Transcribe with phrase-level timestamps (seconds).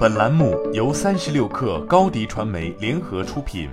[0.00, 3.68] 本栏目由三十六氪高低传媒联合出品。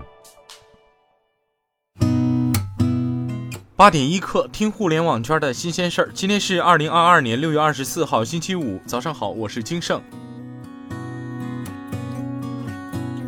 [3.78, 6.12] 八点一刻，听互联网圈的新鲜事儿。
[6.14, 10.04] 今天是二零二二年六月二十四号，星期五，早上好，我是金盛。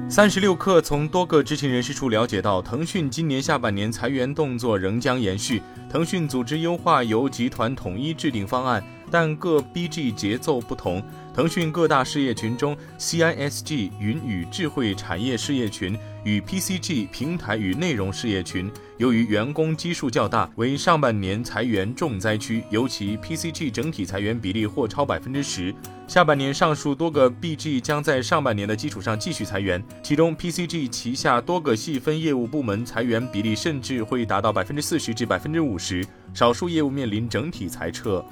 [0.09, 5.61] 三十六氪从多个知情人士处了解到，腾讯今年下半年裁员动作仍将延续。
[5.89, 11.03] 腾讯组织优化由集团统一制定方案，但各 BG 节奏不同。
[11.33, 25.73] 腾讯各大事业群中，CISG 云与智慧产业事业群与 PCG 平台与内容事业群，由于员工基数较大，为上半年裁员重灾区，尤其 PCG 整体裁员比例或超百分之十。
[26.07, 38.25] 下半年上述多个 BG 将在上半年的基础上继续裁员，其中 PCG 旗下多个细分业务部门裁员比例甚至会达到百分之四十至百分之五十，少数业务面临整体裁撤。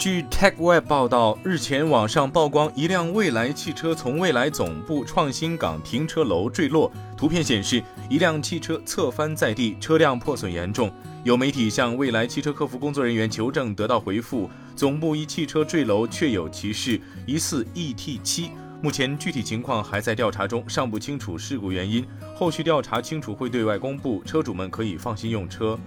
[0.00, 6.90] 据 TechWeb 报道，日前网上曝光一辆蔚来汽车从蔚来总部创新港停车楼坠落。
[7.18, 10.90] 图片显示，一辆汽车侧翻在地，车辆破损严重。
[11.22, 18.48] 有媒体向蔚来汽车客服工作人员求证，得到回复：总部一汽车坠楼确有其事，疑似 ET7。
[18.80, 22.02] 目前具体情况还在调查中，尚不清楚事故原因。
[22.34, 25.78] 后续调查清楚会对外公布，车主们可以放心用车。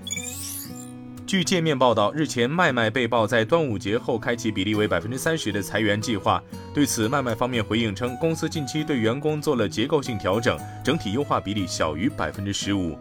[1.33, 6.39] 据界面报道，日前麦麦被曝在端午节后开启比例为百分之三十的裁员计划。
[6.75, 12.95] 对此，麦麦方面回应称，公司近期对员工做了结构性调整，整体优化比例小于百分之十五。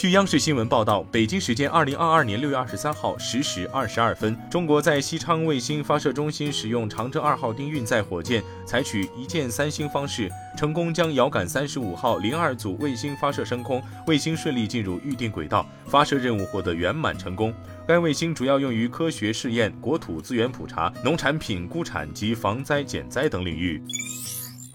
[0.00, 17.52] 据央视新闻报道，北京时间二零二二年六月二十三号十时二十二分，中国在西昌卫星发射中心使用长征二号丁运载火箭，采取一箭三星方式，成功将遥感三十五号零二组卫星发射升空，卫星顺利进入预定轨道，发射任务获得圆满成功。
[17.86, 23.82] 该卫星主要用于科学试验、国土资源普查、农产品估产及防灾减灾等领域。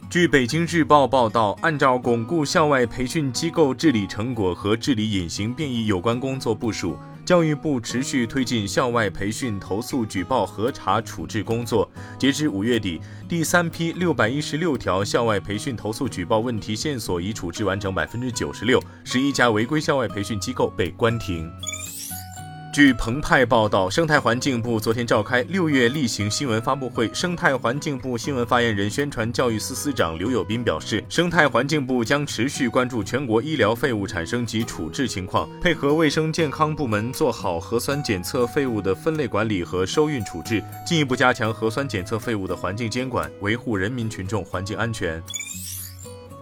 [0.08, 11.90] 据北京日报报道，按照巩固校外培训机构治理成果和治理隐形变异有关工作部署，教育部持续推进校外培训投诉举报核查处置工作。
[12.18, 21.52] 截至五月底，第三批六百一十六条校外培训投诉举报问题线索已处置完成百分之九十六，十一家违规校外培训机构被关停。
[22.76, 27.10] 据澎湃报道，生态环境部昨天召开六月例行新闻发布会。
[27.14, 45.24] 生态环境部新闻发言人、宣传教育司司长刘友斌表示，生态环境部将持续关注全国医疗废物产生及处置情况，配合卫生健康部门做好核酸检测废物的分类管理和收运处置，进一步加强核酸检测废物的环境监管，维护人民群众环境安全。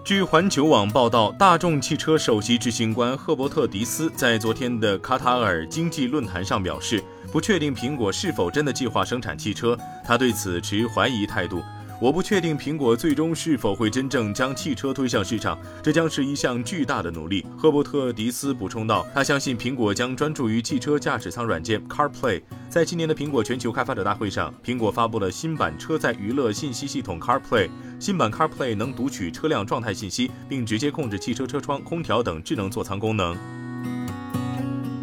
[0.04, 11.64] 据环球网报道，大众汽车首席执行官赫伯特·迪斯在昨天的卡塔尔经济论坛上表示，不确定苹果是否真的计划生产汽车，他对此持怀疑态度。
[12.04, 17.46] 我不确定苹果最终是否会真正将汽车推向市场，这将是一项巨大的努力。
[17.58, 22.42] 赫伯特·迪斯补充道，他相信苹果将专注于汽车驾驶舱软件 CarPlay。
[22.68, 27.70] 在今年的苹果全球开发者大会上，苹果发布了新版车载娱乐信息系统 CarPlay。
[28.02, 33.34] 新版 CarPlay 能读取车辆状态信息，并直接控制汽车车窗、空调等智能座舱功能。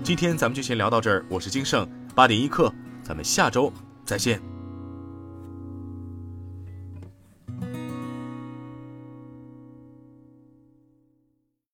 [0.05, 2.71] 今天咱们就先聊到这儿，我是金盛八点一刻，
[3.03, 3.72] 咱们下周
[4.05, 4.50] 再见。